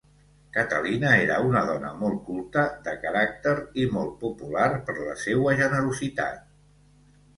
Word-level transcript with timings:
Catalina 0.53 1.09
era 1.25 1.35
una 1.49 1.61
dona 1.67 1.91
molt 1.99 2.23
culta, 2.29 2.63
de 2.89 2.95
caràcter, 3.05 3.53
i 3.85 3.87
molt 3.99 4.17
popular 4.25 4.67
per 4.89 4.97
la 5.03 5.15
seua 5.29 5.55
generositat. 5.61 6.43